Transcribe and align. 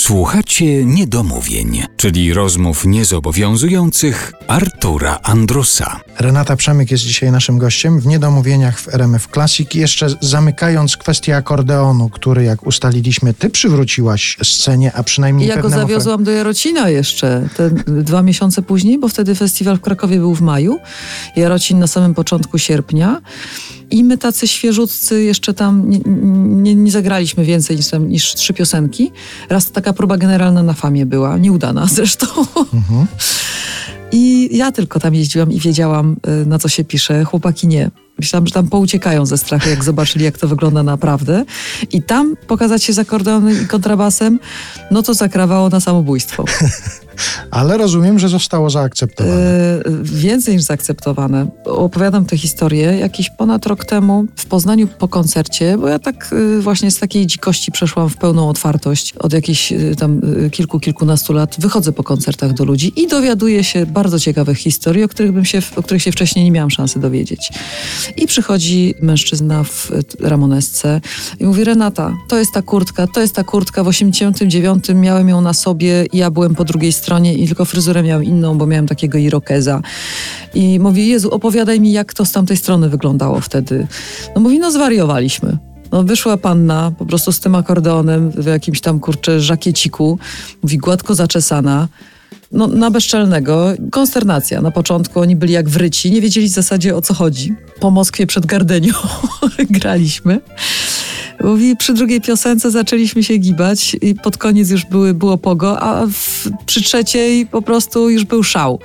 Słuchacie 0.00 0.84
niedomówień, 0.84 1.82
czyli 1.96 2.32
rozmów 2.32 2.86
niezobowiązujących 2.86 4.32
Artura 4.48 5.18
Andrusa. 5.22 6.00
Renata 6.18 6.56
Przemyk 6.56 6.90
jest 6.90 7.04
dzisiaj 7.04 7.32
naszym 7.32 7.58
gościem 7.58 8.00
w 8.00 8.06
Niedomówieniach 8.06 8.80
w 8.80 8.94
RMF 8.94 9.28
Classic. 9.32 9.74
Jeszcze 9.74 10.06
zamykając 10.20 10.96
kwestię 10.96 11.36
akordeonu, 11.36 12.08
który 12.08 12.44
jak 12.44 12.66
ustaliliśmy, 12.66 13.34
ty 13.34 13.50
przywróciłaś 13.50 14.36
scenie, 14.42 14.92
a 14.94 15.02
przynajmniej 15.02 15.48
Ja 15.48 15.62
go 15.62 15.68
zawiozłam 15.68 16.24
do 16.24 16.30
Jarocina 16.30 16.88
jeszcze, 16.88 17.48
te 17.56 17.70
dwa 17.86 18.22
miesiące 18.30 18.62
później, 18.62 18.98
bo 18.98 19.08
wtedy 19.08 19.34
festiwal 19.34 19.76
w 19.76 19.80
Krakowie 19.80 20.16
był 20.18 20.34
w 20.34 20.40
maju, 20.40 20.78
Jarocin 21.36 21.78
na 21.78 21.86
samym 21.86 22.14
początku 22.14 22.58
sierpnia 22.58 23.20
i 23.90 24.04
my 24.04 24.18
tacy 24.18 24.48
świeżutcy 24.48 25.22
jeszcze 25.22 25.54
tam 25.54 25.90
nie, 25.90 26.00
nie, 26.62 26.74
nie 26.74 26.90
zagraliśmy 26.90 27.44
więcej 27.44 27.76
niż, 27.76 27.88
tam, 27.88 28.08
niż 28.08 28.34
trzy 28.34 28.54
piosenki. 28.54 29.12
Raz 29.48 29.70
taka 29.70 29.92
próba 29.92 30.16
generalna 30.16 30.62
na 30.62 30.72
famie 30.72 31.06
była, 31.06 31.38
nieudana 31.38 31.86
zresztą. 31.94 32.26
Mhm. 32.74 33.06
I 34.12 34.56
ja 34.56 34.72
tylko 34.72 35.00
tam 35.00 35.14
jeździłam 35.14 35.52
i 35.52 35.60
wiedziałam, 35.60 36.16
y, 36.42 36.46
na 36.46 36.58
co 36.58 36.68
się 36.68 36.84
pisze. 36.84 37.24
Chłopaki 37.24 37.66
nie. 37.66 37.90
Myślałam, 38.18 38.46
że 38.46 38.52
tam 38.52 38.68
pouciekają 38.68 39.26
ze 39.26 39.38
strachu, 39.38 39.68
jak 39.68 39.84
zobaczyli, 39.84 40.24
jak 40.24 40.38
to 40.38 40.48
wygląda 40.48 40.82
naprawdę. 40.82 41.44
I 41.92 42.02
tam 42.02 42.36
pokazać 42.46 42.82
się 42.82 42.92
z 42.92 42.98
akordeonem 42.98 43.62
i 43.62 43.66
kontrabasem, 43.66 44.38
no 44.90 45.02
to 45.02 45.14
zakrawało 45.14 45.68
na 45.68 45.80
samobójstwo. 45.80 46.44
Ale 47.50 47.78
rozumiem, 47.78 48.18
że 48.18 48.28
zostało 48.28 48.70
zaakceptowane. 48.70 49.34
E, 49.34 49.80
więcej 50.02 50.54
niż 50.54 50.62
zaakceptowane. 50.62 51.46
Opowiadam 51.64 52.24
tę 52.24 52.36
historię 52.36 52.98
jakiś 52.98 53.30
ponad 53.30 53.66
rok 53.66 53.84
temu 53.84 54.26
w 54.36 54.46
Poznaniu 54.46 54.88
po 54.88 55.08
koncercie, 55.08 55.78
bo 55.78 55.88
ja 55.88 55.98
tak 55.98 56.34
e, 56.58 56.60
właśnie 56.60 56.90
z 56.90 56.98
takiej 56.98 57.26
dzikości 57.26 57.72
przeszłam 57.72 58.08
w 58.08 58.16
pełną 58.16 58.48
otwartość 58.48 59.12
od 59.12 59.32
jakichś 59.32 59.72
e, 59.72 59.78
tam 59.98 60.20
kilku, 60.50 60.80
kilkunastu 60.80 61.32
lat. 61.32 61.56
Wychodzę 61.58 61.92
po 61.92 62.02
koncertach 62.02 62.52
do 62.52 62.64
ludzi 62.64 62.92
i 62.96 63.08
dowiaduję 63.08 63.64
się 63.64 63.86
bardzo 63.86 64.18
ciekawych 64.18 64.58
historii, 64.58 65.04
o 65.04 65.08
których, 65.08 65.32
bym 65.32 65.44
się, 65.44 65.62
o 65.76 65.82
których 65.82 66.02
się 66.02 66.12
wcześniej 66.12 66.44
nie 66.44 66.50
miałam 66.50 66.70
szansy 66.70 67.00
dowiedzieć. 67.00 67.52
I 68.16 68.26
przychodzi 68.26 68.94
mężczyzna 69.02 69.64
w 69.64 69.90
ramonesce 70.20 71.00
i 71.40 71.44
mówi, 71.44 71.64
Renata, 71.64 72.16
to 72.28 72.38
jest 72.38 72.52
ta 72.54 72.62
kurtka, 72.62 73.06
to 73.06 73.20
jest 73.20 73.34
ta 73.34 73.44
kurtka, 73.44 73.84
w 73.84 73.88
89 73.88 74.84
miałem 74.94 75.28
ją 75.28 75.40
na 75.40 75.52
sobie 75.52 76.06
i 76.12 76.18
ja 76.18 76.30
byłem 76.30 76.54
po 76.54 76.64
drugiej 76.64 76.92
stronie 76.92 77.09
i 77.18 77.46
tylko 77.46 77.64
fryzurę 77.64 78.02
miałem 78.02 78.24
inną, 78.24 78.58
bo 78.58 78.66
miałem 78.66 78.86
takiego 78.86 79.18
irokeza. 79.18 79.80
I 80.54 80.78
mówi, 80.78 81.08
Jezu, 81.08 81.30
opowiadaj 81.30 81.80
mi, 81.80 81.92
jak 81.92 82.14
to 82.14 82.24
z 82.24 82.32
tamtej 82.32 82.56
strony 82.56 82.88
wyglądało 82.88 83.40
wtedy. 83.40 83.86
No 84.34 84.40
mówi, 84.40 84.58
no 84.58 84.70
zwariowaliśmy. 84.70 85.58
No 85.92 86.02
wyszła 86.02 86.36
panna 86.36 86.92
po 86.98 87.06
prostu 87.06 87.32
z 87.32 87.40
tym 87.40 87.54
akordeonem 87.54 88.30
w 88.30 88.46
jakimś 88.46 88.80
tam, 88.80 89.00
kurczę, 89.00 89.40
żakieciku, 89.40 90.18
mówi, 90.62 90.78
gładko 90.78 91.14
zaczesana, 91.14 91.88
no, 92.52 92.66
na 92.66 92.90
bezczelnego. 92.90 93.72
Konsternacja. 93.90 94.60
Na 94.60 94.70
początku 94.70 95.20
oni 95.20 95.36
byli 95.36 95.52
jak 95.52 95.68
wryci, 95.68 96.10
nie 96.10 96.20
wiedzieli 96.20 96.48
w 96.48 96.52
zasadzie 96.52 96.96
o 96.96 97.02
co 97.02 97.14
chodzi. 97.14 97.54
Po 97.80 97.90
Moskwie 97.90 98.26
przed 98.26 98.46
Gardenią 98.46 98.92
graliśmy. 99.70 100.40
Mówi, 101.44 101.76
przy 101.76 101.94
drugiej 101.94 102.20
piosence 102.20 102.70
zaczęliśmy 102.70 103.22
się 103.22 103.36
gibać 103.36 103.96
i 104.02 104.14
pod 104.14 104.36
koniec 104.36 104.70
już 104.70 104.84
były, 104.84 105.14
było 105.14 105.38
pogo, 105.38 105.80
a 105.80 106.06
w, 106.06 106.48
przy 106.70 106.82
trzeciej 106.82 107.46
po 107.46 107.62
prostu 107.62 108.10
już 108.10 108.24
był 108.24 108.42
szał. 108.42 108.78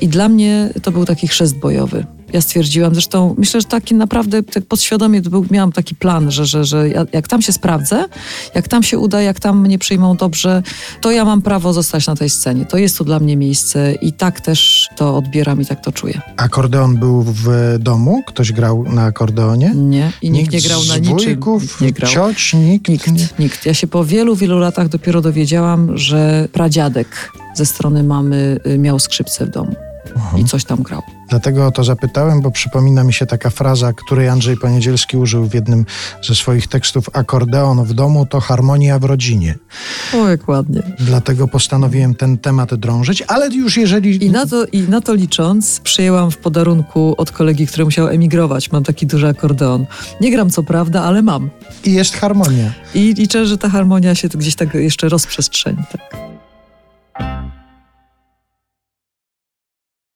I 0.00 0.08
dla 0.08 0.28
mnie 0.28 0.70
to 0.82 0.90
był 0.92 1.04
taki 1.04 1.28
chrzest 1.28 1.58
bojowy. 1.58 2.06
Ja 2.32 2.40
stwierdziłam, 2.40 2.94
zresztą 2.94 3.34
myślę, 3.38 3.60
że 3.60 3.66
taki 3.66 3.94
naprawdę 3.94 4.42
tak 4.42 4.64
podświadomie 4.66 5.20
był, 5.22 5.46
miałam 5.50 5.72
taki 5.72 5.94
plan, 5.94 6.30
że, 6.30 6.46
że, 6.46 6.64
że 6.64 6.88
ja, 6.88 7.06
jak 7.12 7.28
tam 7.28 7.42
się 7.42 7.52
sprawdzę, 7.52 8.04
jak 8.54 8.68
tam 8.68 8.82
się 8.82 8.98
uda, 8.98 9.22
jak 9.22 9.40
tam 9.40 9.60
mnie 9.60 9.78
przyjmą 9.78 10.16
dobrze, 10.16 10.62
to 11.00 11.10
ja 11.10 11.24
mam 11.24 11.42
prawo 11.42 11.72
zostać 11.72 12.06
na 12.06 12.16
tej 12.16 12.30
scenie. 12.30 12.64
To 12.66 12.78
jest 12.78 12.98
tu 12.98 13.04
dla 13.04 13.20
mnie 13.20 13.36
miejsce 13.36 13.94
i 13.94 14.12
tak 14.12 14.40
też 14.40 14.88
to 14.96 15.16
odbieram 15.16 15.60
i 15.60 15.66
tak 15.66 15.84
to 15.84 15.92
czuję. 15.92 16.20
Akordeon 16.36 16.96
był 16.96 17.22
w 17.22 17.48
domu? 17.78 18.22
Ktoś 18.26 18.52
grał 18.52 18.84
na 18.92 19.04
akordeonie? 19.04 19.72
Nie, 19.74 20.12
i 20.22 20.30
nikt, 20.30 20.52
nie 20.52 20.60
grał 20.60 20.80
na 20.84 20.96
niczym. 20.96 21.16
wujków, 21.16 21.62
Nikt 21.62 21.80
nie 21.80 21.92
grał. 21.92 22.12
cioć, 22.12 22.54
nikt? 22.54 22.88
Nikt, 22.88 23.38
nikt. 23.38 23.66
Ja 23.66 23.74
się 23.74 23.86
po 23.86 24.04
wielu, 24.04 24.36
wielu 24.36 24.58
latach 24.58 24.88
dopiero 24.88 25.20
dowiedziałam, 25.20 25.98
że 25.98 26.48
pradziadek 26.52 27.32
ze 27.60 27.66
strony 27.66 28.02
mamy 28.02 28.60
y, 28.66 28.78
miał 28.78 28.98
skrzypce 28.98 29.46
w 29.46 29.50
domu 29.50 29.74
i 30.36 30.44
coś 30.44 30.64
tam 30.64 30.82
grał. 30.82 31.02
Dlatego 31.28 31.66
o 31.66 31.70
to 31.70 31.84
zapytałem, 31.84 32.40
bo 32.40 32.50
przypomina 32.50 33.04
mi 33.04 33.12
się 33.12 33.26
taka 33.26 33.50
fraza, 33.50 33.92
której 33.92 34.28
Andrzej 34.28 34.56
Poniedzielski 34.56 35.16
użył 35.16 35.46
w 35.46 35.54
jednym 35.54 35.86
ze 36.22 36.34
swoich 36.34 36.66
tekstów. 36.66 37.10
Akordeon 37.12 37.84
w 37.84 37.94
domu 37.94 38.26
to 38.26 38.40
harmonia 38.40 38.98
w 38.98 39.04
rodzinie. 39.04 39.54
O, 40.14 40.28
jak 40.28 40.48
ładnie. 40.48 40.82
Dlatego 40.98 41.48
postanowiłem 41.48 42.14
ten 42.14 42.38
temat 42.38 42.74
drążyć, 42.74 43.22
ale 43.28 43.48
już 43.48 43.76
jeżeli... 43.76 44.24
I 44.24 44.30
na, 44.30 44.46
to, 44.46 44.66
I 44.66 44.82
na 44.82 45.00
to 45.00 45.14
licząc, 45.14 45.80
przyjęłam 45.80 46.30
w 46.30 46.36
podarunku 46.36 47.14
od 47.18 47.30
kolegi, 47.30 47.66
który 47.66 47.84
musiał 47.84 48.08
emigrować. 48.08 48.72
Mam 48.72 48.84
taki 48.84 49.06
duży 49.06 49.28
akordeon. 49.28 49.86
Nie 50.20 50.30
gram 50.30 50.50
co 50.50 50.62
prawda, 50.62 51.02
ale 51.02 51.22
mam. 51.22 51.50
I 51.84 51.92
jest 51.92 52.14
harmonia. 52.14 52.72
I 52.94 53.14
liczę, 53.14 53.46
że 53.46 53.58
ta 53.58 53.68
harmonia 53.68 54.14
się 54.14 54.28
gdzieś 54.28 54.54
tak 54.54 54.74
jeszcze 54.74 55.08
rozprzestrzeni. 55.08 55.82
Tak. 55.92 56.09